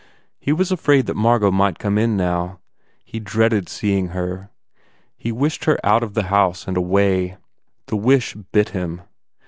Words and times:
He 0.39 0.51
was 0.51 0.71
afraid 0.71 1.05
that 1.05 1.15
Margot 1.15 1.51
might 1.51 1.77
come 1.77 1.99
in, 1.99 2.17
now. 2.17 2.59
He 3.05 3.19
dreaded 3.19 3.69
seeing 3.69 4.07
her. 4.07 4.49
He 5.15 5.31
wished 5.31 5.65
her 5.65 5.77
out 5.83 6.01
of 6.01 6.15
the 6.15 6.23
house 6.33 6.67
and 6.67 6.75
away. 6.75 7.37
The 7.85 7.97
wish 7.97 8.33
bit 8.51 8.69
him. 8.69 9.03